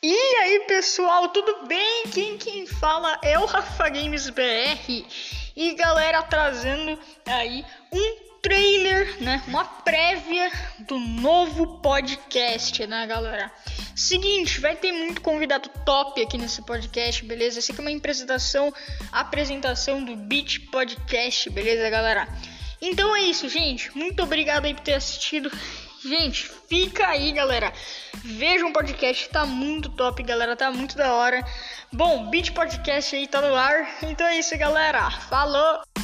E 0.00 0.14
aí 0.14 0.60
pessoal, 0.60 1.28
tudo 1.30 1.66
bem? 1.66 2.04
Quem 2.14 2.38
quem 2.38 2.64
fala 2.68 3.18
é 3.20 3.36
o 3.36 3.46
Rafa 3.46 3.88
Games 3.88 4.30
BR 4.30 5.04
e 5.56 5.74
galera 5.74 6.22
trazendo 6.22 6.96
aí 7.26 7.64
um 7.92 8.16
trailer, 8.40 9.20
né? 9.20 9.42
Uma 9.48 9.64
prévia 9.64 10.52
do 10.86 11.00
novo 11.00 11.80
podcast, 11.80 12.86
né, 12.86 13.08
galera? 13.08 13.52
Seguinte, 13.96 14.60
vai 14.60 14.76
ter 14.76 14.92
muito 14.92 15.20
convidado 15.20 15.68
top 15.84 16.22
aqui 16.22 16.38
nesse 16.38 16.62
podcast, 16.62 17.24
beleza? 17.24 17.58
Essa 17.58 17.72
aqui 17.72 17.80
é 17.80 17.84
uma 17.84 17.96
apresentação, 17.96 18.72
apresentação 19.10 20.04
do 20.04 20.14
Beat 20.14 20.70
Podcast, 20.70 21.50
beleza, 21.50 21.90
galera? 21.90 22.28
Então 22.80 23.16
é 23.16 23.22
isso, 23.22 23.48
gente. 23.48 23.90
Muito 23.98 24.22
obrigado 24.22 24.66
aí 24.66 24.74
por 24.74 24.84
ter 24.84 24.94
assistido. 24.94 25.50
Gente, 26.04 26.48
fica 26.68 27.08
aí, 27.08 27.32
galera. 27.32 27.72
Vejam 28.36 28.68
o 28.68 28.72
podcast, 28.74 29.30
tá 29.30 29.46
muito 29.46 29.88
top, 29.88 30.22
galera. 30.22 30.54
Tá 30.54 30.70
muito 30.70 30.94
da 30.96 31.14
hora. 31.14 31.42
Bom, 31.90 32.28
Beat 32.28 32.52
Podcast 32.52 33.16
aí 33.16 33.26
tá 33.26 33.40
no 33.40 33.54
ar. 33.54 33.88
Então 34.04 34.26
é 34.26 34.38
isso, 34.38 34.56
galera. 34.58 35.10
Falou! 35.10 35.97